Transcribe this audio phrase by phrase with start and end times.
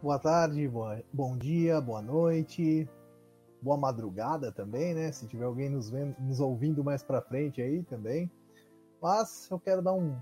[0.00, 2.88] Boa tarde, boa, bom dia, boa noite,
[3.60, 5.10] boa madrugada também, né?
[5.10, 8.30] Se tiver alguém nos, vendo, nos ouvindo mais para frente aí também.
[9.02, 10.16] Mas eu quero dar um,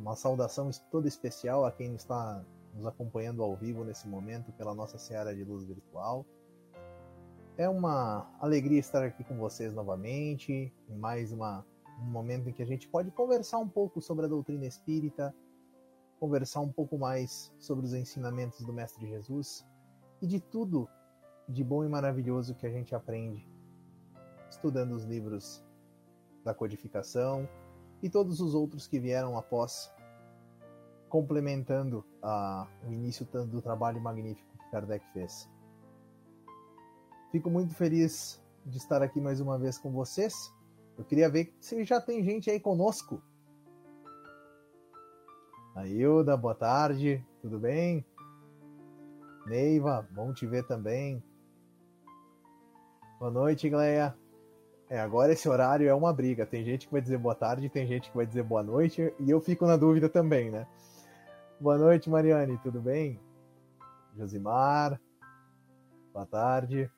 [0.00, 2.40] uma saudação toda especial a quem está
[2.72, 6.24] nos acompanhando ao vivo nesse momento pela nossa Seara de Luz Virtual.
[7.56, 11.66] É uma alegria estar aqui com vocês novamente, em mais uma,
[12.00, 15.34] um momento em que a gente pode conversar um pouco sobre a doutrina espírita,
[16.18, 19.66] conversar um pouco mais sobre os ensinamentos do Mestre Jesus
[20.20, 20.88] e de tudo
[21.48, 23.48] de bom e maravilhoso que a gente aprende
[24.50, 25.64] estudando os livros
[26.44, 27.48] da codificação
[28.02, 29.92] e todos os outros que vieram após,
[31.08, 35.48] complementando a, o início do trabalho magnífico que Kardec fez.
[37.30, 40.54] Fico muito feliz de estar aqui mais uma vez com vocês.
[40.96, 43.22] Eu queria ver se já tem gente aí conosco
[45.78, 48.04] Ailda, boa tarde, tudo bem?
[49.46, 51.22] Neiva, bom te ver também.
[53.20, 54.12] Boa noite, Gleia.
[54.90, 56.44] É, agora esse horário é uma briga.
[56.44, 59.30] Tem gente que vai dizer boa tarde, tem gente que vai dizer boa noite, e
[59.30, 60.66] eu fico na dúvida também, né?
[61.60, 63.20] Boa noite, Mariane, tudo bem?
[64.16, 65.00] Josimar,
[66.12, 66.90] boa tarde.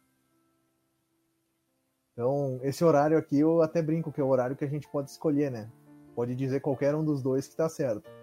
[2.14, 5.10] Então, esse horário aqui eu até brinco que é o horário que a gente pode
[5.10, 5.70] escolher, né?
[6.14, 8.19] Pode dizer qualquer um dos dois que tá certo.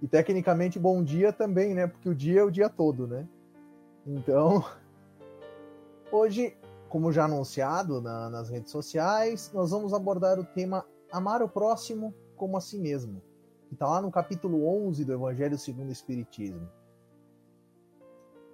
[0.00, 1.86] E tecnicamente bom dia também, né?
[1.86, 3.26] Porque o dia é o dia todo, né?
[4.06, 4.64] Então,
[6.12, 6.56] hoje,
[6.88, 12.14] como já anunciado na, nas redes sociais, nós vamos abordar o tema Amar o Próximo
[12.36, 13.20] como a si mesmo,
[13.68, 16.68] que está lá no capítulo 11 do Evangelho segundo o Espiritismo.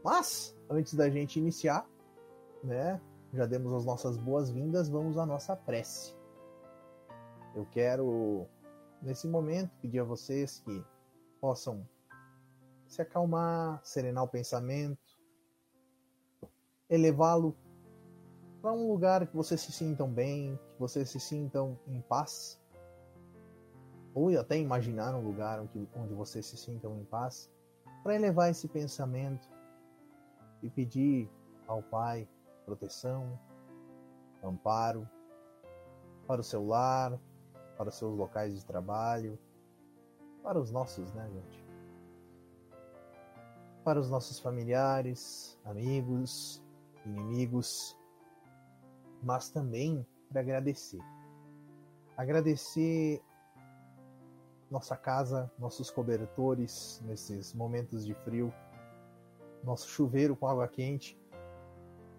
[0.03, 1.87] Mas, antes da gente iniciar,
[2.62, 3.00] né?
[3.33, 6.15] Já demos as nossas boas-vindas, vamos à nossa prece.
[7.54, 8.47] Eu quero,
[9.03, 10.84] nesse momento, pedir a vocês que
[11.44, 11.87] possam
[12.87, 15.21] se acalmar, serenar o pensamento,
[16.88, 17.55] elevá-lo
[18.62, 22.59] para um lugar que vocês se sintam bem, que vocês se sintam em paz,
[24.15, 27.53] ou até imaginar um lugar onde, vocês se sintam em paz,
[28.03, 29.47] para elevar esse pensamento
[30.62, 31.31] e pedir
[31.66, 32.27] ao Pai
[32.65, 33.38] proteção,
[34.43, 35.06] amparo
[36.27, 37.21] para o seu lar,
[37.77, 39.38] para os seus locais de trabalho,
[40.44, 41.65] para os nossos, né, gente?
[43.82, 46.62] Para os nossos familiares, amigos,
[47.06, 47.97] inimigos,
[49.22, 51.00] mas também para agradecer.
[52.16, 53.22] Agradecer
[54.71, 58.53] nossa casa, nossos cobertores nesses momentos de frio,
[59.62, 61.19] nosso chuveiro com água quente.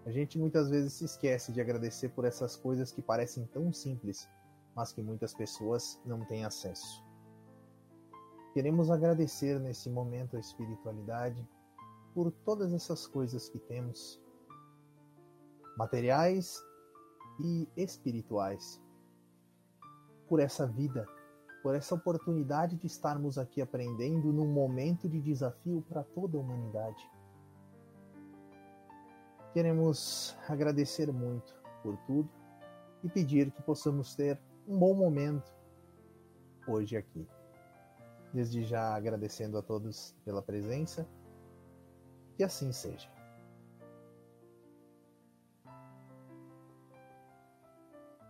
[0.04, 4.28] A gente muitas vezes se esquece de agradecer por essas coisas que parecem tão simples,
[4.74, 7.05] mas que muitas pessoas não têm acesso.
[8.56, 11.46] Queremos agradecer nesse momento a espiritualidade
[12.14, 14.18] por todas essas coisas que temos,
[15.76, 16.64] materiais
[17.38, 18.82] e espirituais,
[20.26, 21.06] por essa vida,
[21.62, 27.10] por essa oportunidade de estarmos aqui aprendendo num momento de desafio para toda a humanidade.
[29.52, 32.30] Queremos agradecer muito por tudo
[33.04, 35.54] e pedir que possamos ter um bom momento
[36.66, 37.35] hoje aqui.
[38.36, 41.08] Desde já agradecendo a todos pela presença.
[42.36, 43.10] Que assim seja.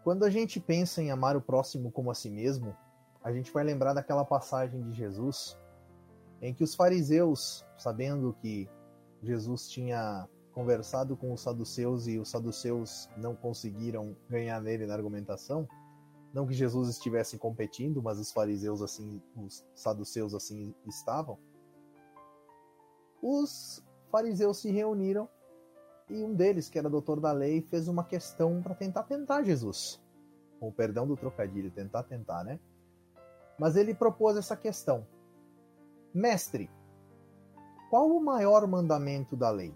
[0.04, 2.72] Quando a gente pensa em amar o próximo como a si mesmo,
[3.20, 5.58] a gente vai lembrar daquela passagem de Jesus
[6.40, 8.70] em que os fariseus, sabendo que
[9.24, 15.68] Jesus tinha conversado com os saduceus e os saduceus não conseguiram ganhar nele na argumentação,
[16.36, 21.38] Não que Jesus estivesse competindo, mas os fariseus assim, os saduceus assim estavam.
[23.22, 25.26] Os fariseus se reuniram
[26.10, 29.98] e um deles, que era doutor da lei, fez uma questão para tentar tentar Jesus.
[30.60, 32.60] Com o perdão do trocadilho, tentar tentar, né?
[33.58, 35.06] Mas ele propôs essa questão:
[36.12, 36.70] Mestre,
[37.88, 39.74] qual o maior mandamento da lei?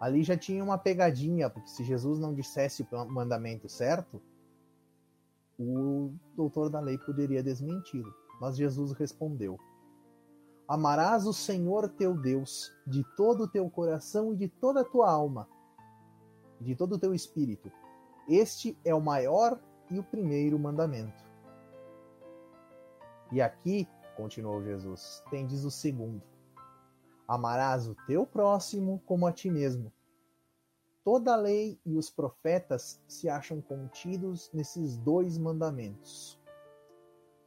[0.00, 4.22] Ali já tinha uma pegadinha, porque se Jesus não dissesse o mandamento certo,
[5.58, 8.14] o doutor da lei poderia desmenti-lo.
[8.40, 9.58] Mas Jesus respondeu:
[10.68, 15.10] Amarás o Senhor teu Deus de todo o teu coração e de toda a tua
[15.10, 15.48] alma,
[16.60, 17.70] de todo o teu espírito.
[18.28, 19.60] Este é o maior
[19.90, 21.26] e o primeiro mandamento.
[23.32, 26.22] E aqui, continuou Jesus, tendes o segundo
[27.28, 29.92] Amarás o teu próximo como a ti mesmo.
[31.04, 36.38] Toda a lei e os profetas se acham contidos nesses dois mandamentos.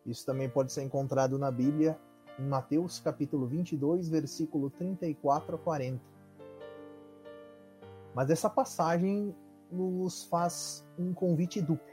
[0.06, 2.00] Isso também pode ser encontrado na Bíblia,
[2.40, 6.02] em Mateus capítulo 22, versículo 34 a 40.
[8.16, 9.36] Mas essa passagem
[9.72, 11.92] nos faz um convite duplo.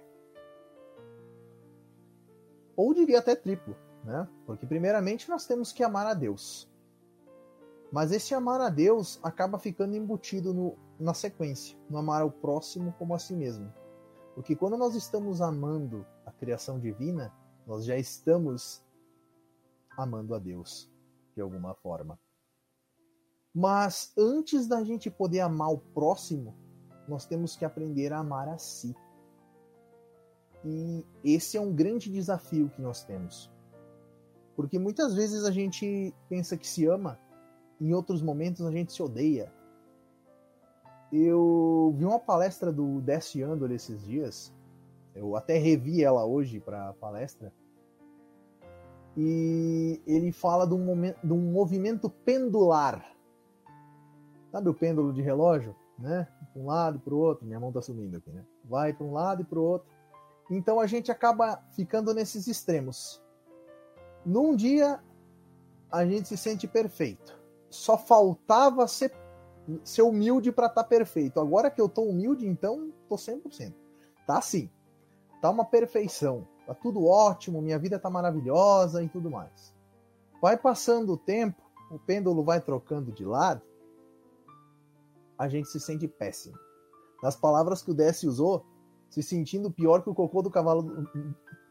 [2.77, 4.27] Ou diria até triplo, né?
[4.47, 6.69] Porque primeiramente nós temos que amar a Deus.
[7.91, 12.93] Mas esse amar a Deus acaba ficando embutido no, na sequência, no amar ao próximo
[12.99, 13.73] como a si mesmo.
[14.35, 17.33] Porque quando nós estamos amando a criação divina,
[17.67, 18.83] nós já estamos
[19.97, 20.91] amando a Deus,
[21.35, 22.19] de alguma forma.
[23.55, 26.57] Mas antes da gente poder amar o próximo,
[27.09, 28.95] nós temos que aprender a amar a si.
[30.65, 33.51] E esse é um grande desafio que nós temos.
[34.55, 37.19] Porque muitas vezes a gente pensa que se ama
[37.81, 39.53] em outros momentos a gente se odeia.
[41.13, 44.53] Eu vi uma palestra do Desce Andor esses dias,
[45.15, 47.53] eu até revi ela hoje para palestra,
[49.17, 53.05] e ele fala de um, momento, de um movimento pendular.
[54.53, 55.75] Sabe o pêndulo de relógio?
[55.99, 56.29] Né?
[56.53, 58.45] Para um lado para o outro, minha mão está sumindo aqui, né?
[58.65, 59.89] Vai para um lado e para o outro.
[60.49, 63.21] Então a gente acaba ficando nesses extremos.
[64.25, 65.03] Num dia
[65.91, 67.39] a gente se sente perfeito
[67.71, 69.13] só faltava ser,
[69.85, 71.41] ser humilde para estar tá perfeito.
[71.41, 73.75] Agora que eu tô humilde, então tô 100%.
[74.27, 74.71] Tá assim.
[75.41, 76.47] Tá uma perfeição.
[76.67, 79.75] Tá tudo ótimo, minha vida tá maravilhosa e tudo mais.
[80.41, 83.63] Vai passando o tempo, o pêndulo vai trocando de lado,
[85.39, 86.59] a gente se sente péssimo.
[87.23, 88.67] Nas palavras que o Décio usou,
[89.09, 91.07] se sentindo pior que o cocô do cavalo.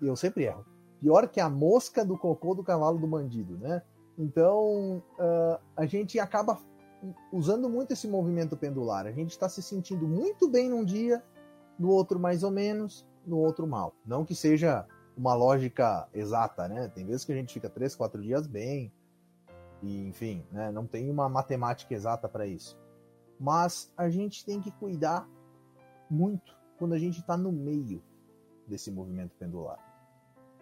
[0.02, 0.66] Eu sempre erro.
[1.00, 3.82] Pior que a mosca do cocô do cavalo do bandido, né?
[4.18, 6.60] Então, uh, a gente acaba
[7.32, 9.06] usando muito esse movimento pendular.
[9.06, 11.24] A gente está se sentindo muito bem num dia,
[11.78, 13.94] no outro mais ou menos, no outro mal.
[14.06, 14.86] Não que seja
[15.16, 16.88] uma lógica exata, né?
[16.90, 18.92] Tem vezes que a gente fica três, quatro dias bem,
[19.82, 20.72] e enfim, né?
[20.72, 22.78] não tem uma matemática exata para isso.
[23.40, 25.28] Mas a gente tem que cuidar
[26.10, 28.04] muito quando a gente está no meio
[28.68, 29.78] desse movimento pendular.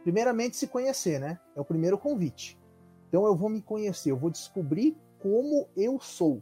[0.04, 1.40] Primeiramente, se conhecer, né?
[1.56, 2.60] É o primeiro convite.
[3.08, 6.40] Então eu vou me conhecer, eu vou descobrir como eu sou.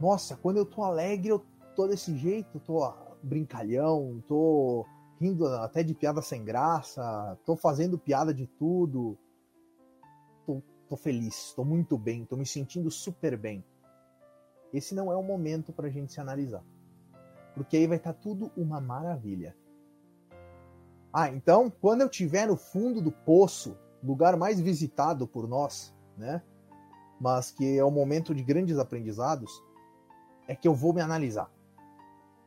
[0.00, 1.46] Nossa, quando eu tô alegre, eu
[1.76, 4.84] tô desse jeito, tô brincalhão, tô
[5.20, 9.16] rindo até de piada sem graça, tô fazendo piada de tudo.
[10.44, 13.64] Tô, tô feliz, tô muito bem, tô me sentindo super bem.
[14.72, 16.64] Esse não é o momento pra gente se analisar.
[17.54, 19.56] Porque aí vai estar tá tudo uma maravilha.
[21.12, 26.42] Ah, então, quando eu estiver no fundo do poço, lugar mais visitado por nós, né?
[27.20, 29.62] Mas que é um momento de grandes aprendizados,
[30.46, 31.50] é que eu vou me analisar.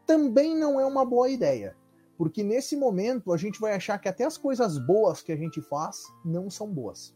[0.05, 1.75] Também não é uma boa ideia,
[2.17, 5.61] porque nesse momento a gente vai achar que até as coisas boas que a gente
[5.61, 7.15] faz não são boas.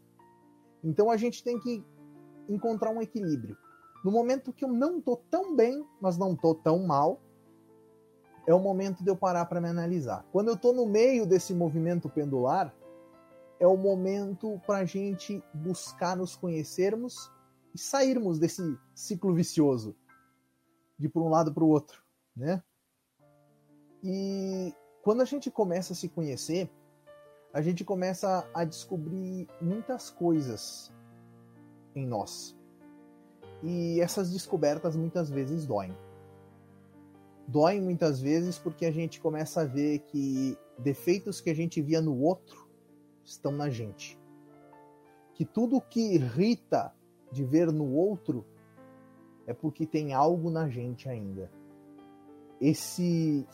[0.82, 1.84] Então a gente tem que
[2.48, 3.56] encontrar um equilíbrio.
[4.04, 7.20] No momento que eu não tô tão bem, mas não tô tão mal,
[8.46, 10.26] é o momento de eu parar para me analisar.
[10.30, 12.74] Quando eu tô no meio desse movimento pendular,
[13.58, 17.32] é o momento para a gente buscar nos conhecermos
[17.74, 19.96] e sairmos desse ciclo vicioso
[20.98, 22.02] de por um lado para o outro,
[22.36, 22.62] né?
[24.02, 26.70] E quando a gente começa a se conhecer,
[27.52, 30.92] a gente começa a descobrir muitas coisas
[31.94, 32.56] em nós.
[33.62, 35.96] E essas descobertas muitas vezes doem.
[37.46, 42.00] Doem muitas vezes porque a gente começa a ver que defeitos que a gente via
[42.00, 42.68] no outro
[43.24, 44.18] estão na gente.
[45.34, 46.94] Que tudo que irrita
[47.34, 48.46] de ver no outro
[49.46, 51.50] é porque tem algo na gente ainda.
[52.60, 53.46] Esse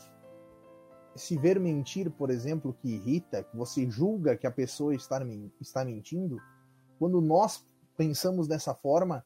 [1.15, 5.19] se ver mentir, por exemplo, que irrita, que você julga que a pessoa está,
[5.59, 6.39] está mentindo,
[6.97, 7.65] quando nós
[7.97, 9.25] pensamos dessa forma,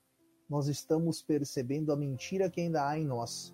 [0.50, 3.54] nós estamos percebendo a mentira que ainda há em nós.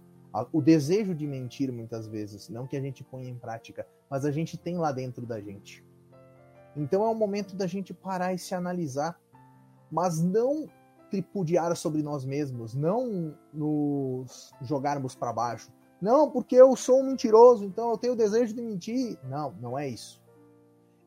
[0.54, 4.32] O desejo de mentir, muitas vezes, não que a gente ponha em prática, mas a
[4.32, 5.84] gente tem lá dentro da gente.
[6.76, 9.20] Então é o momento da gente parar e se analisar,
[9.92, 10.70] mas não
[11.12, 15.70] tripudiar sobre nós mesmos, não nos jogarmos para baixo.
[16.02, 19.20] Não, porque eu sou um mentiroso, então eu tenho o desejo de mentir.
[19.26, 20.20] Não, não é isso.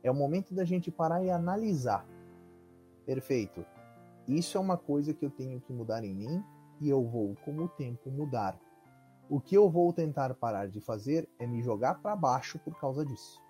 [0.02, 2.06] É o momento da gente parar e analisar.
[3.06, 3.64] Perfeito.
[4.28, 6.44] Isso é uma coisa que eu tenho que mudar em mim
[6.80, 8.58] e eu vou, com o tempo, mudar.
[9.28, 13.04] O que eu vou tentar parar de fazer é me jogar para baixo por causa
[13.04, 13.40] disso.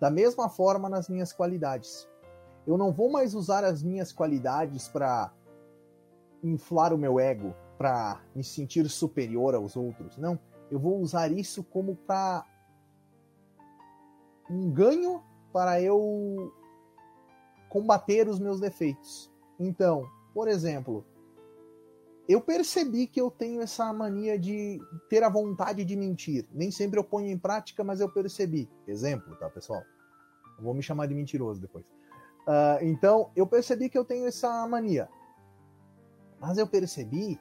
[0.00, 2.08] Da mesma forma nas minhas qualidades.
[2.66, 5.32] Eu não vou mais usar as minhas qualidades para
[6.42, 10.18] inflar o meu ego, para me sentir superior aos outros.
[10.18, 10.38] Não,
[10.70, 12.44] eu vou usar isso como para
[14.50, 16.52] um ganho para eu
[17.68, 19.32] combater os meus defeitos.
[19.58, 20.04] Então,
[20.34, 21.04] por exemplo,
[22.28, 24.78] eu percebi que eu tenho essa mania de
[25.08, 26.46] ter a vontade de mentir.
[26.52, 28.68] Nem sempre eu ponho em prática, mas eu percebi.
[28.86, 29.82] Exemplo, tá, pessoal?
[30.60, 31.86] Vou me chamar de mentiroso depois.
[31.86, 35.08] Uh, então, eu percebi que eu tenho essa mania.
[36.40, 37.38] Mas eu percebi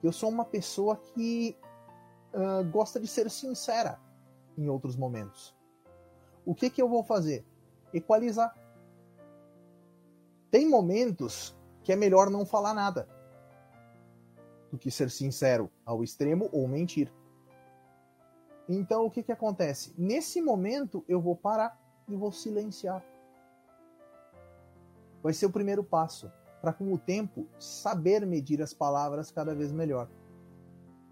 [0.00, 1.58] que eu sou uma pessoa que
[2.32, 4.00] uh, gosta de ser sincera
[4.56, 5.54] em outros momentos.
[6.46, 7.44] O que, que eu vou fazer?
[7.92, 8.54] Equalizar.
[10.50, 13.08] Tem momentos que é melhor não falar nada
[14.70, 17.12] do que ser sincero ao extremo ou mentir.
[18.68, 19.92] Então o que, que acontece?
[19.98, 21.76] Nesse momento eu vou parar
[22.08, 23.04] e vou silenciar.
[25.20, 26.30] Vai ser o primeiro passo
[26.64, 30.08] para com o tempo saber medir as palavras cada vez melhor.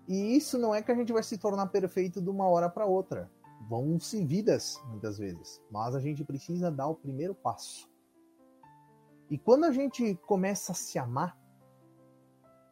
[0.08, 2.86] E isso não é que a gente vai se tornar perfeito de uma hora para
[2.86, 3.30] outra.
[3.68, 5.62] Vão-se vidas, muitas vezes.
[5.70, 7.86] Mas a gente precisa dar o primeiro passo.
[9.28, 11.38] E quando a gente começa a se amar,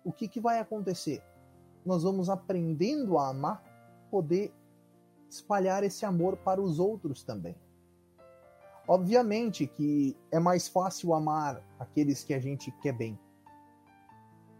[0.03, 1.23] o que, que vai acontecer?
[1.85, 3.63] Nós vamos aprendendo a amar,
[4.11, 4.55] poder
[5.29, 7.55] espalhar esse amor para os outros também.
[8.91, 13.17] Obviamente que é mais fácil amar aqueles que a gente quer bem.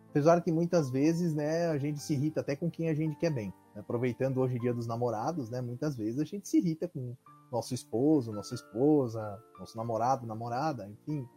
[0.09, 3.31] Apesar que muitas vezes, né, a gente se irrita até com quem a gente quer
[3.33, 3.53] bem.
[3.75, 7.17] Aproveitando hoje o dia dos namorados, né, muitas vezes a gente se irrita com
[7.51, 11.29] nosso esposo, nossa esposa, nosso namorado, namorada, enfim.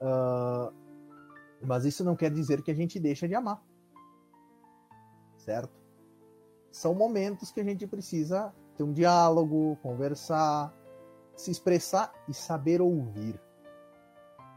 [0.00, 0.72] Uh,
[1.60, 3.62] mas isso não quer dizer que a gente deixa de amar.
[5.36, 5.78] Certo?
[6.70, 10.74] São momentos que a gente precisa ter um diálogo, conversar,
[11.36, 13.40] se expressar e saber ouvir.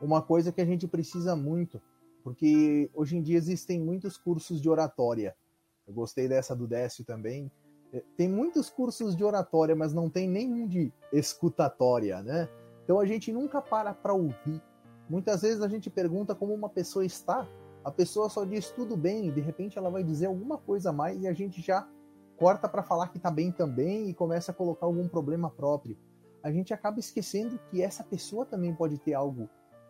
[0.02, 1.82] Uma coisa que a gente precisa muito,
[2.24, 5.36] porque hoje em dia existem muitos cursos de oratória.
[5.88, 7.52] Eu gostei dessa do Décio também.
[7.94, 12.50] É, tem muitos cursos de oratória, mas não tem nenhum de escutatória, né?
[12.84, 14.62] Então a gente nunca para para ouvir.
[15.10, 17.48] Muitas vezes a gente pergunta como uma pessoa está,
[17.84, 20.94] a pessoa só diz tudo bem, e de repente ela vai dizer alguma coisa a
[20.94, 21.88] mais e a gente já
[22.36, 25.96] corta para falar que está bem também e começa a colocar algum problema próprio
[26.46, 29.50] a gente acaba esquecendo que essa pessoa também pode ter algo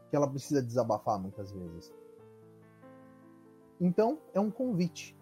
[0.09, 1.93] que ela precisa desabafar muitas vezes.
[3.77, 5.19] Então, é um convite.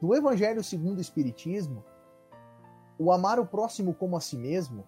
[0.00, 1.84] No Evangelho segundo o Espiritismo,
[2.98, 4.86] o amar o próximo como a si mesmo,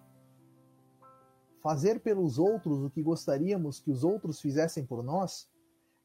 [1.61, 5.47] fazer pelos outros o que gostaríamos que os outros fizessem por nós,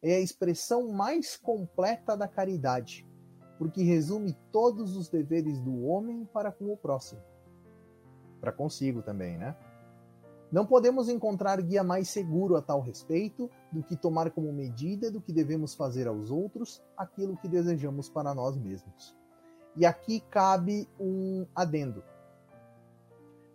[0.02, 3.08] é a expressão mais completa da caridade,
[3.56, 7.29] porque resume todos os deveres do homem para com o próximo
[8.40, 9.56] para consigo também, né?
[10.50, 15.20] Não podemos encontrar guia mais seguro a tal respeito do que tomar como medida do
[15.20, 19.14] que devemos fazer aos outros aquilo que desejamos para nós mesmos.
[19.76, 22.02] E aqui cabe um adendo.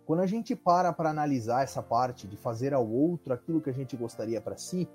[0.06, 3.74] Quando a gente para para analisar essa parte de fazer ao outro aquilo que a
[3.74, 4.88] gente gostaria para si,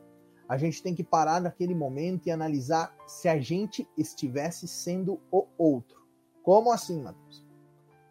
[0.50, 5.46] a gente tem que parar naquele momento e analisar se a gente estivesse sendo o
[5.58, 6.02] outro.
[6.42, 7.46] Como assim, Matheus?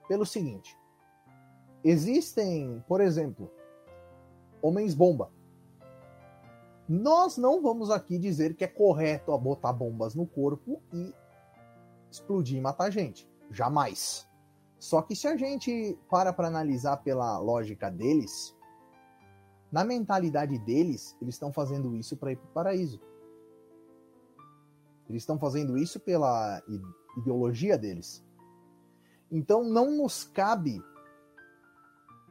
[0.07, 0.79] Pelo seguinte:
[1.83, 3.51] Existem, por exemplo,
[4.61, 5.31] homens bomba.
[6.89, 11.15] Nós não vamos aqui dizer que é correto botar bombas no corpo e
[12.11, 13.29] explodir e matar gente.
[13.51, 14.29] Jamais.
[14.79, 18.57] Só que se a gente para para analisar pela lógica deles,
[19.71, 23.01] na mentalidade deles, eles estão fazendo isso para ir para o paraíso.
[25.09, 26.63] Eles estão fazendo isso pela
[27.17, 28.25] ideologia deles.
[29.31, 30.83] Então não nos cabe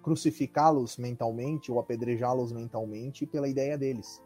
[0.10, 4.20] crucificá-los mentalmente ou apedrejá-los mentalmente pela ideia deles.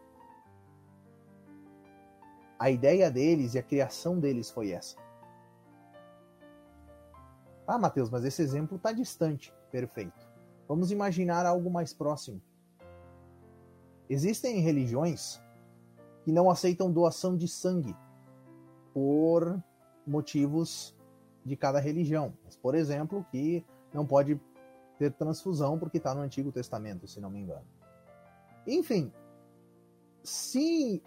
[2.58, 4.96] A ideia deles e a criação deles foi essa.
[7.66, 9.52] Ah, Mateus, mas esse exemplo está distante.
[9.70, 10.26] Perfeito.
[10.66, 12.40] Vamos imaginar algo mais próximo.
[14.08, 15.38] Existem religiões
[16.22, 17.94] que não aceitam doação de sangue
[18.94, 19.62] por
[20.06, 20.96] motivos
[21.44, 22.32] de cada religião.
[22.42, 23.62] Mas, por exemplo, que
[23.92, 24.40] não pode
[24.98, 27.66] ter transfusão porque está no Antigo Testamento, se não me engano.
[28.66, 29.12] Enfim,
[30.22, 31.02] se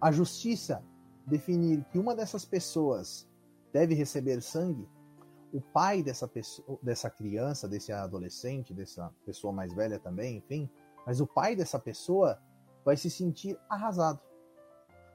[0.00, 0.82] a justiça
[1.26, 3.28] definir que uma dessas pessoas
[3.72, 4.88] deve receber sangue,
[5.52, 10.68] o pai dessa pessoa, dessa criança, desse adolescente, dessa pessoa mais velha também, enfim,
[11.06, 12.40] mas o pai dessa pessoa
[12.84, 14.20] vai se sentir arrasado.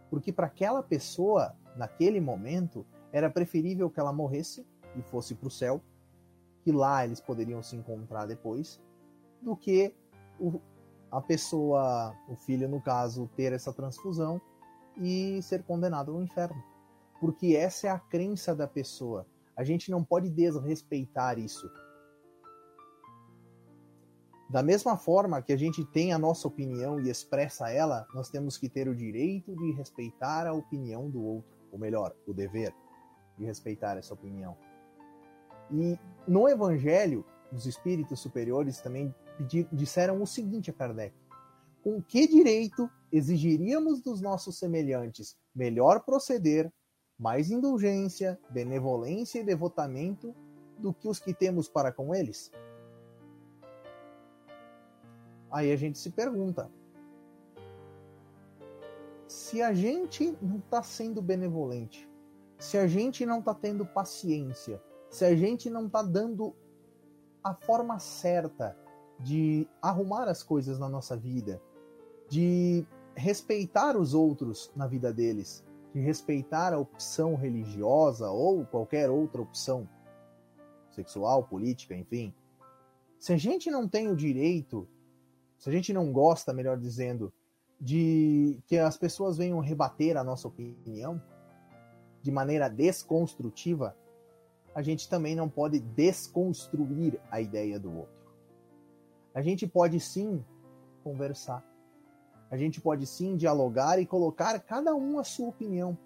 [0.10, 4.66] Porque para aquela pessoa, naquele momento, era preferível que ela morresse
[4.96, 5.82] e fosse para o céu,
[6.64, 8.82] que lá eles poderiam se encontrar depois,
[9.42, 9.94] do que
[10.40, 10.60] o,
[11.12, 14.42] a pessoa, o filho no caso, ter essa transfusão
[14.98, 16.64] e ser condenado ao inferno.
[17.20, 19.26] Porque essa é a crença da pessoa.
[19.56, 21.70] A gente não pode desrespeitar isso.
[24.50, 28.58] Da mesma forma que a gente tem a nossa opinião e expressa ela, nós temos
[28.58, 32.74] que ter o direito de respeitar a opinião do outro, ou melhor, o dever
[33.38, 34.56] de respeitar essa opinião.
[35.72, 39.14] E no Evangelho, os espíritos superiores também
[39.72, 41.16] disseram o seguinte a Kardec:
[41.84, 46.72] com que direito exigiríamos dos nossos semelhantes melhor proceder,
[47.20, 50.34] mais indulgência, benevolência e devotamento
[50.78, 52.52] do que os que temos para com eles?
[55.52, 56.72] Aí a gente se pergunta:
[59.28, 62.10] se a gente não está sendo benevolente,
[62.58, 64.82] se a gente não está tendo paciência,
[65.14, 66.56] se a gente não está dando
[67.44, 68.76] a forma certa
[69.20, 71.62] de arrumar as coisas na nossa vida,
[72.28, 72.84] de
[73.16, 79.88] respeitar os outros na vida deles, de respeitar a opção religiosa ou qualquer outra opção
[80.90, 82.34] sexual, política, enfim.
[83.20, 84.90] Se a gente não tem o direito,
[85.60, 87.32] se a gente não gosta, melhor dizendo,
[87.80, 91.22] de que as pessoas venham rebater a nossa opinião
[92.20, 93.96] de maneira desconstrutiva,
[94.76, 98.24] a gente também não pode desconstruir a ideia do outro.
[99.34, 100.44] A gente pode sim
[101.04, 101.64] conversar.
[102.50, 105.98] A gente pode sim dialogar e colocar cada um a sua opinião.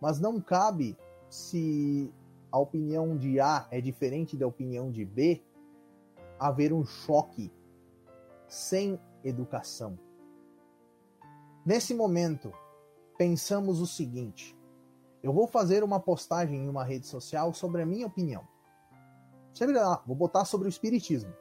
[0.00, 0.96] Mas não cabe
[1.28, 2.12] se
[2.50, 5.42] a opinião de A é diferente da opinião de B,
[6.38, 7.50] haver um choque
[8.46, 9.98] sem educação.
[11.66, 12.52] Nesse momento,
[13.16, 14.53] pensamos o seguinte:
[15.24, 18.46] eu vou fazer uma postagem em uma rede social sobre a minha opinião.
[19.54, 21.32] Sempre lá, vou botar sobre o espiritismo.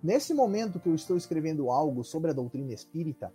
[0.00, 3.34] Nesse momento que eu estou escrevendo algo sobre a doutrina espírita,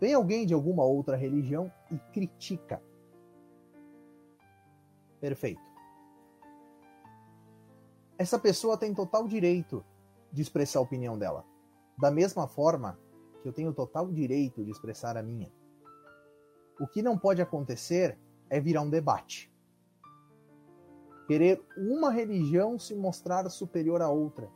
[0.00, 2.82] vem alguém de alguma outra religião e critica.
[5.20, 5.60] Perfeito.
[8.16, 9.84] Essa pessoa tem total direito
[10.32, 11.44] de expressar a opinião dela.
[11.98, 12.98] Da mesma forma
[13.42, 15.52] que eu tenho total direito de expressar a minha.
[16.82, 18.18] O que não pode acontecer
[18.50, 19.48] é virar um debate.
[21.28, 24.50] Querer uma religião se mostrar superior à outra.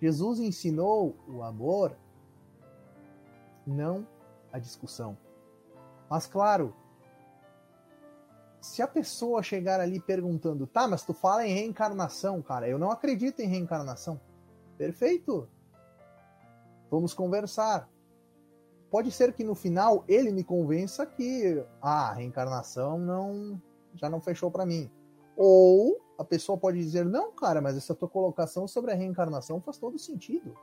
[0.00, 1.96] Jesus ensinou o amor,
[3.66, 4.06] não
[4.52, 5.18] a discussão.
[6.08, 6.72] Mas claro,
[8.60, 12.92] se a pessoa chegar ali perguntando, tá, mas tu fala em reencarnação, cara, eu não
[12.92, 14.20] acredito em reencarnação.
[14.78, 15.48] Perfeito.
[16.88, 17.90] Vamos conversar
[18.92, 23.60] pode ser que no final ele me convença que ah, a reencarnação não
[23.94, 24.90] já não fechou para mim.
[25.34, 29.78] Ou a pessoa pode dizer: "Não, cara, mas essa tua colocação sobre a reencarnação faz
[29.78, 30.54] todo sentido".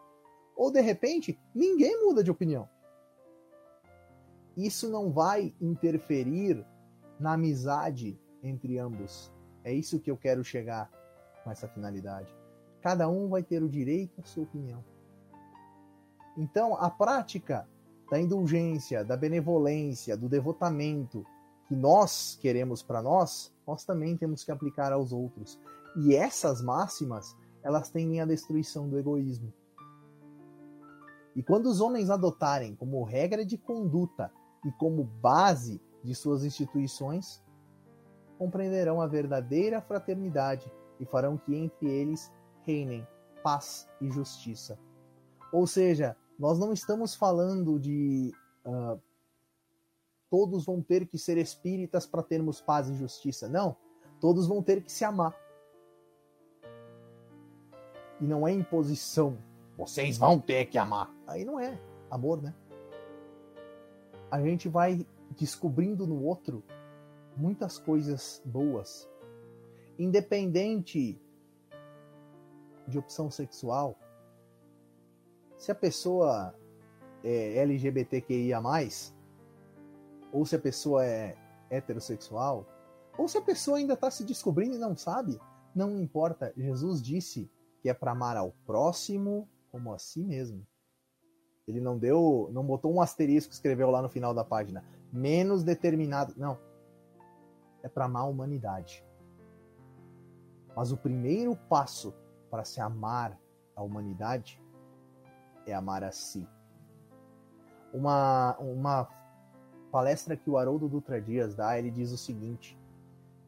[0.56, 2.70] Ou de repente, ninguém muda de opinião.
[4.56, 6.64] Isso não vai interferir
[7.20, 9.34] na amizade entre ambos.
[9.64, 10.90] É isso que eu quero chegar
[11.44, 12.32] com essa finalidade.
[12.82, 14.84] Cada um vai ter o direito à sua opinião.
[16.38, 17.68] Então, a prática
[18.10, 21.26] da indulgência, da benevolência, do devotamento
[21.68, 25.60] que nós queremos para nós, nós também temos que aplicar aos outros.
[25.96, 29.54] E essas máximas, elas tendem à destruição do egoísmo.
[31.36, 34.32] E quando os homens adotarem como regra de conduta
[34.66, 37.44] e como base de suas instituições,
[38.38, 42.32] compreenderão a verdadeira fraternidade e farão que entre eles
[42.66, 43.08] reinem
[43.44, 44.80] paz e justiça.
[45.52, 48.34] Ou seja, nós não estamos falando de
[48.66, 48.98] uh,
[50.30, 53.50] todos vão ter que ser espíritas para termos paz e justiça.
[53.50, 53.76] Não.
[54.22, 55.36] Todos vão ter que se amar.
[58.22, 59.38] E não é imposição.
[59.78, 61.14] Vocês vão ter que amar.
[61.28, 61.78] Aí não é
[62.10, 62.56] amor, né?
[64.32, 66.64] A gente vai descobrindo no outro
[67.36, 69.10] muitas coisas boas.
[69.98, 71.22] independente
[72.88, 73.98] de opção sexual,
[75.60, 76.56] se a pessoa
[77.22, 78.60] é LGBTQIA,
[80.32, 81.36] ou se a pessoa é
[81.70, 82.66] heterossexual,
[83.18, 85.38] ou se a pessoa ainda está se descobrindo e não sabe,
[85.76, 86.54] não importa.
[86.56, 90.66] Jesus disse que é para amar ao próximo como a si mesmo.
[91.68, 96.34] Ele não deu, não botou um asterisco, escreveu lá no final da página, menos determinado.
[96.38, 96.58] Não.
[97.84, 99.06] É para amar a humanidade.
[100.74, 102.14] Mas o primeiro passo
[102.50, 103.38] para se amar
[103.76, 104.60] a humanidade
[105.66, 106.48] é amar a si.
[107.94, 109.08] Uma, uma
[109.92, 112.78] palestra que o Haroldo Dutra Dias dá, ele diz o seguinte: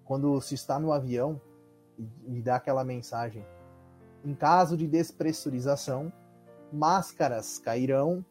[0.03, 1.39] quando se está no avião
[1.97, 3.45] e, e dá aquela mensagem,
[4.23, 6.11] em caso de despressurização,
[6.71, 8.25] máscaras cairão.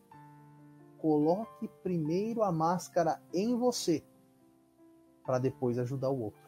[0.99, 4.05] Coloque primeiro a máscara em você,
[5.25, 6.41] para depois ajudar o outro.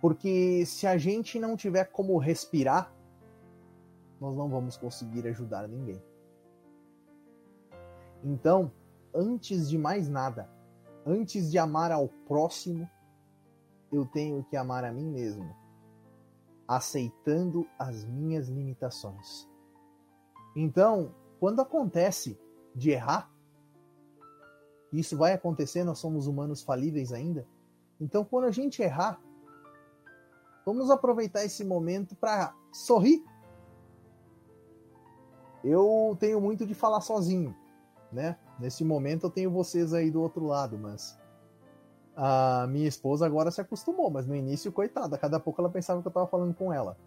[0.00, 2.92] Porque se a gente não tiver como respirar,
[4.20, 6.02] nós não vamos conseguir ajudar ninguém.
[8.22, 8.72] Então,
[9.14, 10.50] antes de mais nada,
[11.04, 12.88] antes de amar ao próximo,
[13.92, 15.54] eu tenho que amar a mim mesmo,
[16.66, 19.48] aceitando as minhas limitações.
[20.56, 22.38] Então, quando acontece
[22.74, 23.30] de errar,
[24.92, 27.46] isso vai acontecer, nós somos humanos falíveis ainda.
[28.00, 29.20] Então, quando a gente errar,
[30.64, 33.22] vamos aproveitar esse momento para sorrir.
[35.64, 37.56] Eu tenho muito de falar sozinho,
[38.12, 38.36] né?
[38.60, 41.18] Nesse momento eu tenho vocês aí do outro lado, mas
[42.14, 46.06] a minha esposa agora se acostumou, mas no início, coitada, cada pouco ela pensava que
[46.06, 46.98] eu estava falando com ela.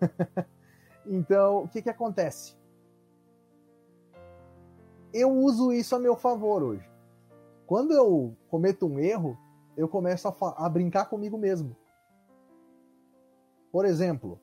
[1.06, 2.58] então, o que que acontece?
[5.12, 6.90] Eu uso isso a meu favor hoje.
[7.64, 9.38] Quando eu cometo um erro,
[9.76, 11.76] eu começo a, a brincar comigo mesmo.
[13.70, 14.40] Por exemplo,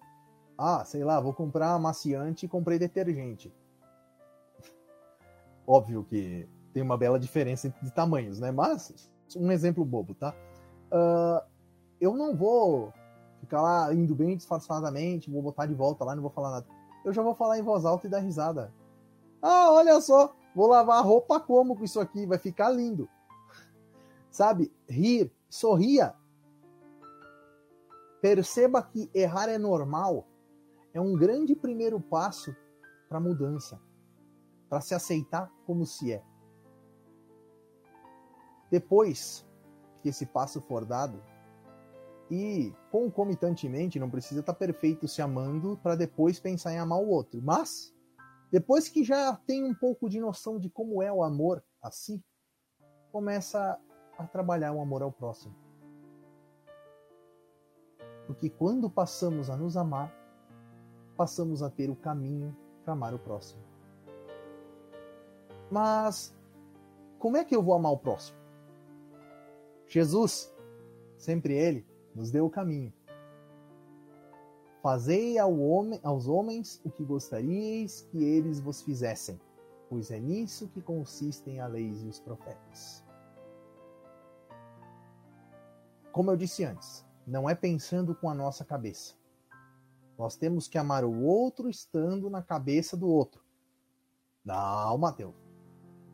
[0.58, 3.54] ah, sei lá, vou comprar amaciante e comprei detergente.
[5.68, 8.52] Óbvio que tem uma bela diferença de tamanhos, né?
[8.52, 10.34] Mas, um exemplo bobo, tá?
[10.92, 11.46] Uh,
[12.00, 12.94] eu não vou
[13.40, 16.68] ficar lá indo bem disfarçadamente, vou botar de volta lá, não vou falar nada.
[17.06, 18.74] Eu já vou falar em voz alta e dar risada.
[19.42, 22.26] Ah, olha só, vou lavar a roupa como com isso aqui?
[22.26, 23.08] Vai ficar lindo.
[24.32, 24.74] Sabe?
[24.90, 26.16] Rir, sorria.
[28.22, 30.28] Perceba que errar é normal.
[30.98, 32.56] É um grande primeiro passo
[33.08, 33.80] para mudança
[34.68, 36.24] para se aceitar como se é.
[38.72, 39.48] Depois
[40.02, 41.24] que esse passo for dado,
[42.32, 47.10] e concomitantemente, não precisa estar tá perfeito se amando para depois pensar em amar o
[47.10, 47.96] outro, mas
[48.52, 52.26] depois que já tem um pouco de noção de como é o amor a si,
[53.12, 53.80] começa
[54.18, 55.56] a trabalhar o amor ao próximo.
[58.26, 60.17] Porque quando passamos a nos amar,
[61.18, 63.62] passamos a ter o caminho para amar o próximo.
[65.70, 66.34] Mas
[67.20, 68.38] como é que eu vou amar o próximo?
[69.88, 70.54] Jesus,
[71.18, 72.94] sempre Ele, nos deu o caminho.
[74.82, 79.40] Fazei ao homem, aos homens o que gostaríeis que eles vos fizessem,
[79.90, 83.04] pois é nisso que consistem a lei e os profetas.
[86.12, 89.17] Como eu disse antes, não é pensando com a nossa cabeça.
[90.18, 93.42] Nós temos que amar o outro estando na cabeça do outro.
[94.44, 95.48] Não, Mateus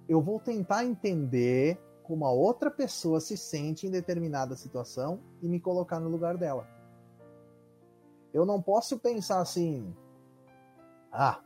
[0.07, 5.59] eu vou tentar entender como a outra pessoa se sente em determinada situação e me
[5.59, 6.67] colocar no lugar dela.
[8.33, 9.95] Eu não posso pensar assim,
[11.11, 11.39] ah,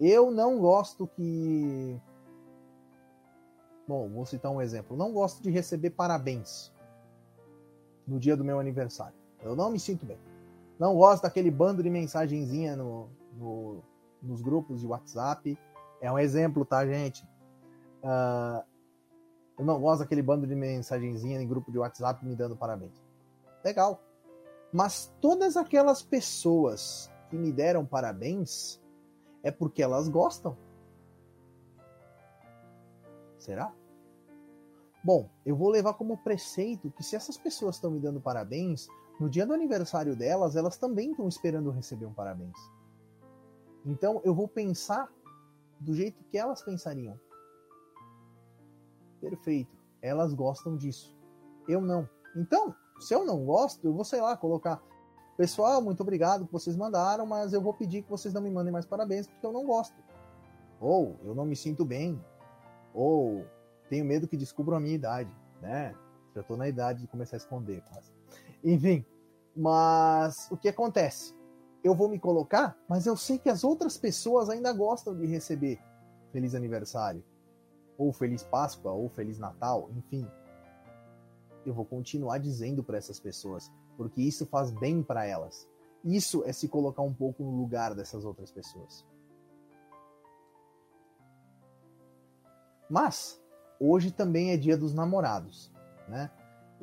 [0.00, 2.00] eu não gosto que.
[3.88, 4.96] Bom, vou citar um exemplo.
[4.96, 6.72] Não gosto de receber parabéns
[8.06, 9.16] no dia do meu aniversário.
[9.42, 10.18] Eu não me sinto bem.
[10.78, 13.82] Não gosto daquele bando de mensagenzinha no, no,
[14.22, 15.58] nos grupos de WhatsApp
[16.00, 17.24] é um exemplo, tá, gente?
[18.02, 18.64] Uh,
[19.58, 23.02] eu não gosto daquele bando de mensagenzinha em grupo de WhatsApp me dando parabéns.
[23.64, 24.02] Legal.
[24.72, 28.82] Mas todas aquelas pessoas que me deram parabéns
[29.42, 30.56] é porque elas gostam.
[33.38, 33.72] Será?
[35.04, 38.88] Bom, eu vou levar como preceito que se essas pessoas estão me dando parabéns,
[39.20, 42.56] no dia do aniversário delas, elas também estão esperando receber um parabéns.
[43.84, 45.08] Então eu vou pensar
[45.78, 47.18] do jeito que elas pensariam.
[49.20, 49.76] Perfeito.
[50.02, 51.16] Elas gostam disso.
[51.68, 52.08] Eu não.
[52.36, 54.82] Então, se eu não gosto, eu vou, sei lá, colocar.
[55.36, 58.72] Pessoal, muito obrigado que vocês mandaram, mas eu vou pedir que vocês não me mandem
[58.72, 59.96] mais parabéns porque eu não gosto.
[60.80, 62.22] Ou eu não me sinto bem.
[62.92, 63.44] Ou
[63.88, 65.94] tenho medo que descubram a minha idade, né?
[66.34, 68.13] Já tô na idade de começar a esconder, quase.
[68.64, 69.04] Enfim,
[69.54, 71.32] Mas o que acontece?
[71.84, 75.78] Eu vou me colocar, mas eu sei que as outras pessoas ainda gostam de receber
[76.32, 77.22] feliz aniversário,
[77.96, 80.26] ou feliz Páscoa, ou feliz Natal, enfim.
[81.64, 85.68] Eu vou continuar dizendo para essas pessoas, porque isso faz bem para elas.
[86.02, 89.06] Isso é se colocar um pouco no lugar dessas outras pessoas.
[92.90, 93.40] Mas
[93.78, 95.72] hoje também é dia dos namorados,
[96.08, 96.30] né?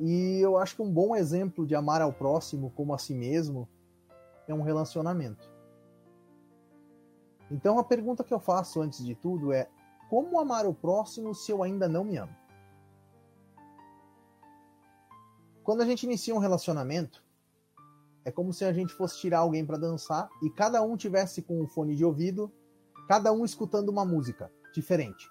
[0.04, 3.68] E eu acho que um bom exemplo de amar ao próximo como a si mesmo
[4.48, 5.48] é um relacionamento.
[7.48, 9.70] Então a pergunta que eu faço antes de tudo é:
[10.10, 12.34] como amar o próximo se eu ainda não me amo?
[15.62, 17.24] Quando a gente inicia um relacionamento,
[18.24, 21.62] é como se a gente fosse tirar alguém para dançar e cada um tivesse com
[21.62, 22.50] um fone de ouvido,
[23.06, 25.30] cada um escutando uma música diferente.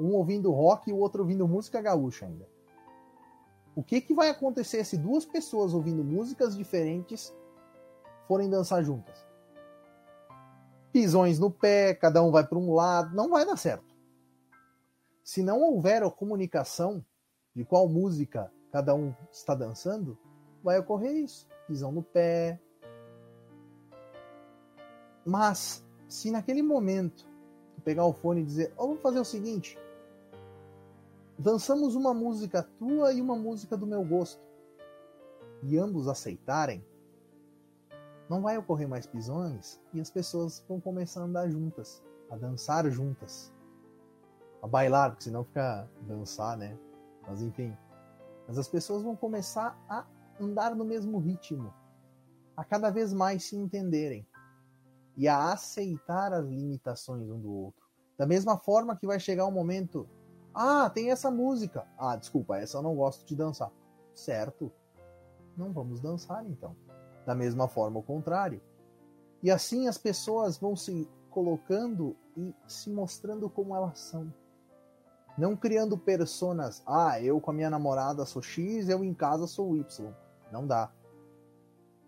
[0.00, 2.53] Um ouvindo rock e o outro ouvindo música gaúcha ainda.
[3.76, 7.34] O que, que vai acontecer se duas pessoas ouvindo músicas diferentes
[8.28, 9.26] forem dançar juntas?
[10.92, 13.94] Pisões no pé, cada um vai para um lado, não vai dar certo.
[15.24, 17.04] Se não houver a comunicação
[17.54, 20.16] de qual música cada um está dançando,
[20.62, 21.48] vai ocorrer isso.
[21.66, 22.60] Pisão no pé.
[25.24, 27.26] Mas, se naquele momento
[27.74, 29.78] tu pegar o fone e dizer, oh, vamos fazer o seguinte,
[31.38, 34.42] dançamos uma música tua e uma música do meu gosto,
[35.62, 36.84] e ambos aceitarem,
[38.28, 42.88] não vai ocorrer mais pisões e as pessoas vão começar a andar juntas, a dançar
[42.90, 43.52] juntas,
[44.62, 46.78] a bailar, porque senão fica dançar, né?
[47.26, 47.76] Mas enfim,
[48.46, 50.06] mas as pessoas vão começar a
[50.40, 51.72] andar no mesmo ritmo,
[52.56, 54.26] a cada vez mais se entenderem
[55.16, 57.84] e a aceitar as limitações um do outro.
[58.16, 60.08] Da mesma forma que vai chegar um momento
[60.54, 61.86] ah, tem essa música.
[61.98, 63.70] Ah, desculpa, essa eu não gosto de dançar.
[64.14, 64.70] Certo.
[65.56, 66.76] Não vamos dançar então.
[67.26, 68.60] Da mesma forma, o contrário.
[69.42, 74.32] E assim as pessoas vão se colocando e se mostrando como elas são.
[75.36, 76.82] Não criando personas.
[76.86, 80.12] Ah, eu com a minha namorada sou X, eu em casa sou Y.
[80.52, 80.92] Não dá.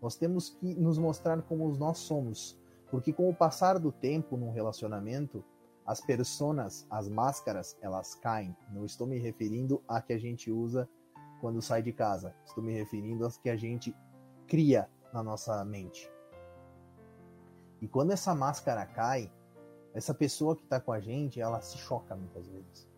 [0.01, 2.57] Nós temos que nos mostrar como nós somos.
[2.91, 5.45] Porque com o passar do tempo num relacionamento,
[5.87, 8.57] as personas, as máscaras, elas caem.
[8.71, 10.89] Não estou me referindo a que a gente usa
[11.41, 12.35] quando sai de casa.
[12.45, 13.95] Estou me referindo às que a gente
[14.49, 16.11] cria na nossa mente.
[17.81, 19.31] E quando essa máscara cai,
[19.95, 22.89] essa pessoa que está com a gente, ela se choca muitas vezes.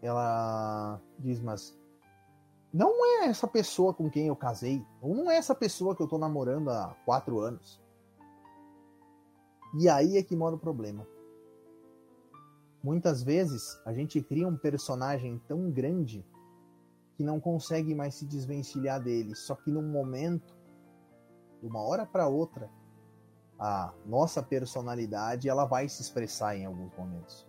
[0.00, 1.78] Ela diz, mas
[2.72, 6.06] não é essa pessoa com quem eu casei, ou não é essa pessoa que eu
[6.06, 7.82] estou namorando há quatro anos.
[9.78, 11.06] E aí é que mora o problema.
[12.86, 16.24] Muitas vezes a gente cria um personagem tão grande
[17.16, 19.34] que não consegue mais se desvencilhar dele.
[19.34, 20.54] Só que num momento,
[21.60, 22.70] de uma hora para outra,
[23.58, 27.44] a nossa personalidade ela vai se expressar em alguns momentos.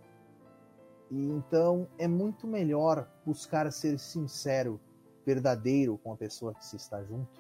[1.12, 4.82] E então é muito melhor buscar ser sincero,
[5.24, 7.40] verdadeiro com a pessoa que se está junto.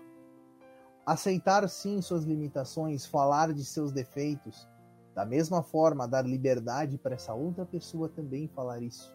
[1.04, 4.70] Aceitar sim suas limitações, falar de seus defeitos,
[5.17, 9.12] da mesma forma, dar liberdade para essa outra pessoa também falar isso.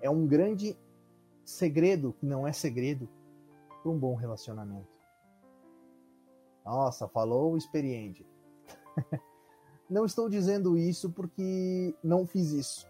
[0.00, 0.78] É um grande
[1.44, 3.08] segredo, que não é segredo,
[3.82, 4.86] para um bom relacionamento.
[6.64, 8.24] Nossa, falou experiente.
[9.90, 12.88] não estou dizendo isso porque não fiz isso.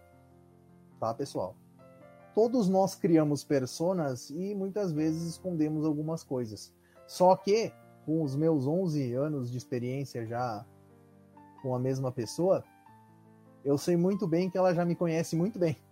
[1.00, 1.56] Tá, pessoal?
[2.34, 6.74] Todos nós criamos personas e muitas vezes escondemos algumas coisas.
[7.06, 7.72] Só que,
[8.04, 10.66] com os meus 11 anos de experiência já
[11.64, 12.62] com a mesma pessoa,
[13.64, 15.82] eu sei muito bem que ela já me conhece muito bem.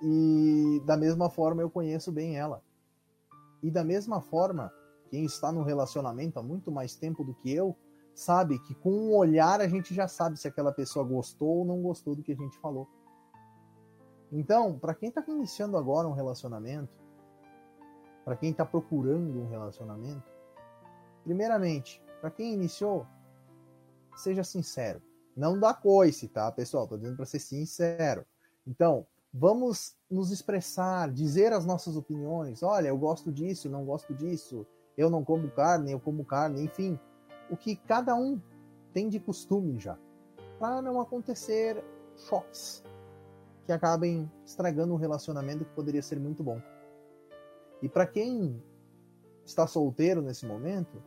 [0.00, 2.62] E da mesma forma eu conheço bem ela.
[3.62, 4.72] E da mesma forma,
[5.10, 7.76] quem está no relacionamento há muito mais tempo do que eu,
[8.14, 11.82] sabe que com um olhar a gente já sabe se aquela pessoa gostou ou não
[11.82, 12.88] gostou do que a gente falou.
[14.32, 16.90] Então, para quem está iniciando agora um relacionamento,
[18.24, 20.24] para quem está procurando um relacionamento,
[21.22, 23.06] primeiramente, para quem iniciou,
[24.16, 25.02] seja sincero.
[25.36, 26.86] Não dá coice, tá, pessoal?
[26.86, 28.24] Tô dizendo para ser sincero.
[28.66, 32.62] Então, vamos nos expressar, dizer as nossas opiniões.
[32.62, 34.66] Olha, eu gosto disso, não gosto disso.
[34.96, 36.98] Eu não como carne, eu como carne, enfim.
[37.50, 38.40] O que cada um
[38.92, 39.98] tem de costume já.
[40.58, 41.82] Para não acontecer
[42.16, 42.84] choques
[43.64, 46.60] que acabem estragando um relacionamento que poderia ser muito bom.
[47.80, 48.62] E para quem
[49.44, 51.02] está solteiro nesse momento,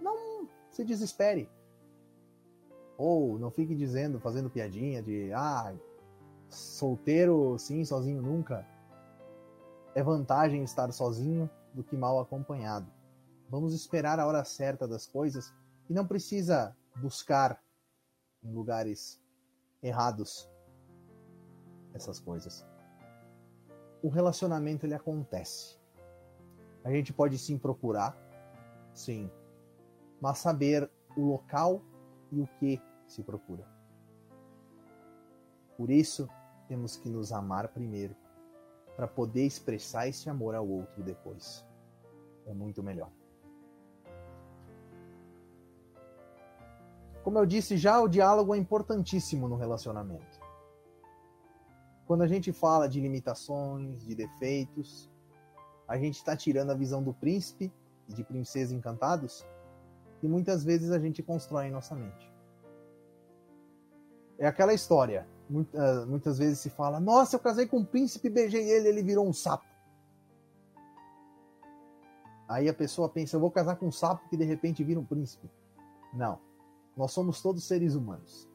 [0.00, 1.48] não se desespere.
[3.00, 5.74] Ou não fique dizendo, fazendo piadinha de ah,
[6.50, 8.66] solteiro sim, sozinho nunca.
[9.94, 11.48] É vantagem estar sozinho.
[11.72, 12.92] do que mal acompanhado.
[13.48, 15.54] Vamos esperar a hora certa das coisas
[15.88, 17.62] e não precisa buscar
[18.42, 19.22] em lugares
[19.80, 20.50] errados
[21.94, 22.66] essas coisas.
[24.02, 25.78] O relacionamento ele acontece.
[26.82, 28.16] A gente pode sim procurar,
[28.92, 29.30] sim,
[30.20, 31.80] mas saber o local
[32.32, 33.66] e o que se procura.
[35.76, 36.28] Por isso,
[36.68, 38.14] temos que nos amar primeiro,
[38.96, 41.66] para poder expressar esse amor ao outro depois.
[42.46, 43.10] É muito melhor.
[47.22, 50.40] Como eu disse já, o diálogo é importantíssimo no relacionamento.
[52.06, 55.10] Quando a gente fala de limitações, de defeitos,
[55.86, 57.72] a gente está tirando a visão do príncipe
[58.08, 59.46] e de princesa encantados
[60.22, 62.29] e muitas vezes a gente constrói em nossa mente.
[64.40, 65.28] É aquela história.
[65.76, 69.28] Ah, muitas vezes se fala: Nossa, eu casei com um príncipe, beijei ele, ele virou
[69.28, 69.66] um sapo.
[72.48, 75.04] Aí a pessoa pensa: Eu vou casar com um sapo que de repente vira um
[75.04, 75.48] príncipe.
[76.14, 76.40] Não.
[76.96, 78.48] Nós somos todos seres humanos.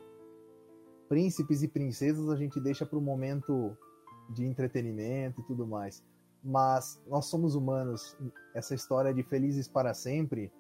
[1.08, 3.78] Príncipes e princesas a gente deixa para o momento
[4.30, 6.04] de entretenimento e tudo mais.
[6.44, 8.18] Mas nós somos humanos.
[8.56, 10.52] Essa história de felizes para sempre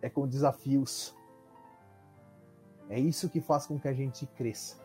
[0.00, 1.16] é com desafios.
[2.88, 4.76] É isso que faz com que a gente cresça.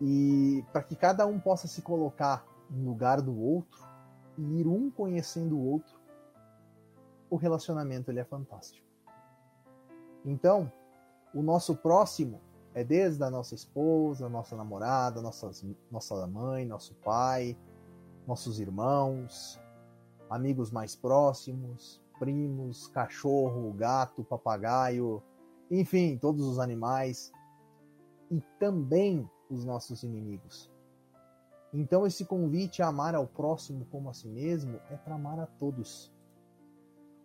[0.00, 3.80] E para que cada um possa se colocar no lugar do outro
[4.36, 5.98] e ir um conhecendo o outro,
[7.30, 8.86] o relacionamento ele é fantástico.
[10.24, 10.70] Então,
[11.34, 12.40] o nosso próximo
[12.74, 15.50] é desde a nossa esposa, nossa namorada, nossa,
[15.90, 17.56] nossa mãe, nosso pai,
[18.26, 19.60] nossos irmãos,
[20.28, 25.22] amigos mais próximos, primos, cachorro, gato, papagaio,
[25.80, 27.32] enfim, todos os animais
[28.30, 30.70] e também os nossos inimigos.
[31.72, 35.46] Então, esse convite a amar ao próximo como a si mesmo é para amar a
[35.46, 36.12] todos.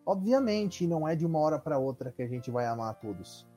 [0.05, 3.47] Obviamente, não é de uma hora para outra que a gente vai amar a todos.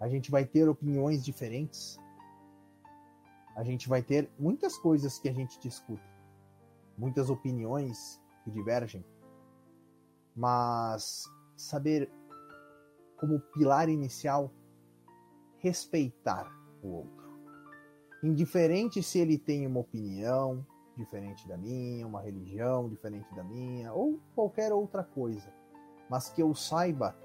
[0.00, 1.96] A gente vai ter opiniões diferentes.
[3.54, 6.02] A gente vai ter muitas coisas que a gente discute,
[6.98, 9.04] muitas opiniões que divergem.
[10.34, 11.24] Mas
[11.56, 12.10] saber
[13.20, 14.50] como pilar inicial
[15.58, 16.50] respeitar
[16.82, 17.30] o outro.
[18.22, 24.18] Indiferente se ele tem uma opinião, diferente da minha, uma religião diferente da minha, ou
[24.34, 25.52] qualquer outra coisa,
[26.08, 27.16] mas que eu saiba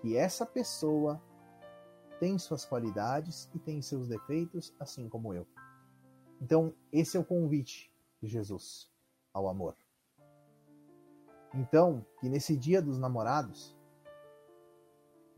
[0.00, 1.22] que essa pessoa
[2.18, 5.46] tem suas qualidades e tem seus defeitos, assim como eu.
[6.40, 8.90] Então, esse é o convite de Jesus
[9.32, 9.76] ao amor.
[11.54, 13.76] Então, que nesse dia dos namorados,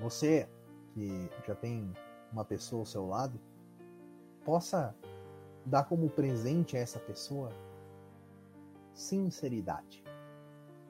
[0.03, 0.49] você
[0.93, 1.95] que já tem
[2.33, 3.41] uma pessoa ao seu lado,
[4.45, 4.95] possa
[5.65, 7.51] dar como presente a essa pessoa
[8.93, 10.05] sinceridade.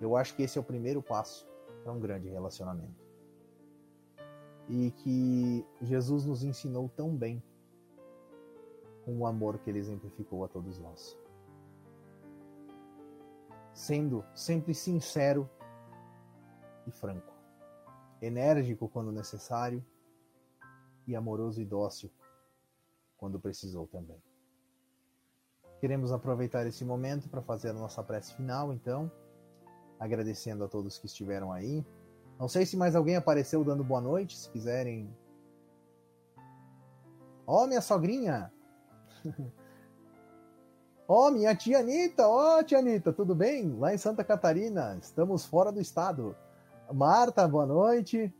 [0.00, 1.46] Eu acho que esse é o primeiro passo
[1.82, 3.02] para um grande relacionamento.
[4.68, 7.42] E que Jesus nos ensinou tão bem
[9.04, 11.18] com o amor que ele exemplificou a todos nós.
[13.74, 15.48] Sendo sempre sincero
[16.86, 17.32] e franco,
[18.22, 19.84] enérgico quando necessário
[21.06, 22.10] e amoroso e dócil
[23.16, 24.22] quando precisou também.
[25.80, 29.10] Queremos aproveitar esse momento para fazer a nossa prece final, então,
[29.98, 31.84] agradecendo a todos que estiveram aí.
[32.38, 35.12] Não sei se mais alguém apareceu dando boa noite, se quiserem.
[37.44, 38.52] Ó, oh, minha sogrinha!
[41.08, 42.28] Ó, oh, minha tia Anitta!
[42.28, 43.76] Ó, oh, tia Anitta, tudo bem?
[43.76, 46.36] Lá em Santa Catarina, estamos fora do estado.
[46.92, 48.32] Marta, boa noite.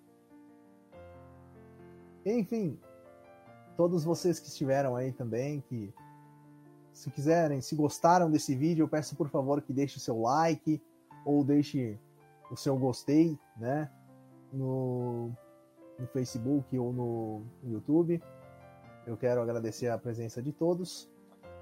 [2.24, 2.78] Enfim,
[3.76, 5.92] todos vocês que estiveram aí também, que
[6.92, 10.80] se quiserem, se gostaram desse vídeo, eu peço por favor que deixe o seu like
[11.24, 11.98] ou deixe
[12.50, 13.90] o seu gostei, né,
[14.52, 15.30] no,
[15.98, 18.22] no Facebook ou no YouTube.
[19.06, 21.10] Eu quero agradecer a presença de todos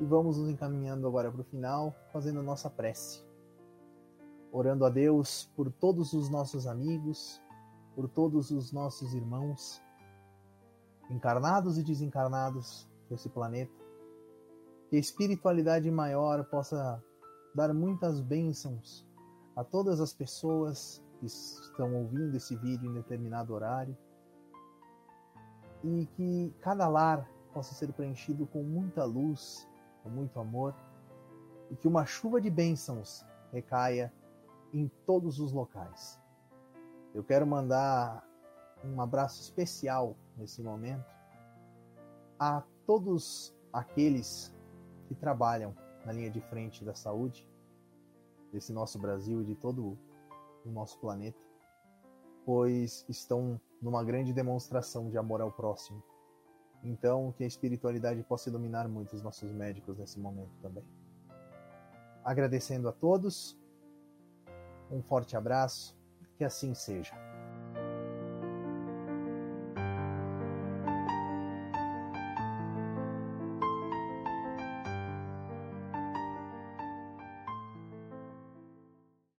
[0.01, 3.30] e vamos nos encaminhando agora para o final, fazendo a nossa prece.
[4.53, 7.40] Orando a Deus por todos os nossos amigos,
[7.94, 9.80] por todos os nossos irmãos,
[11.09, 13.72] encarnados e desencarnados desse planeta,
[14.88, 17.03] que a espiritualidade maior possa
[17.55, 19.07] dar muitas bênçãos
[19.55, 23.96] a todas as pessoas que estão ouvindo esse vídeo em determinado horário.
[25.84, 29.68] E que cada lar possa ser preenchido com muita luz,
[30.03, 30.74] com muito amor.
[31.70, 34.12] E que uma chuva de bênçãos recaia
[34.72, 36.18] em todos os locais.
[37.14, 38.24] Eu quero mandar
[38.84, 41.04] um abraço especial nesse momento
[42.38, 44.54] a todos aqueles
[45.06, 47.46] que trabalham na linha de frente da saúde,
[48.52, 49.98] desse nosso Brasil e de todo
[50.64, 51.38] o nosso planeta,
[52.44, 56.02] pois estão numa grande demonstração de amor ao próximo.
[56.82, 60.84] Então, que a espiritualidade possa iluminar muito os nossos médicos nesse momento também.
[62.24, 63.59] Agradecendo a todos,
[64.91, 65.97] um forte abraço,
[66.36, 67.14] que assim seja.